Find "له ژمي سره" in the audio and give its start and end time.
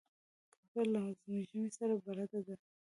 0.93-1.93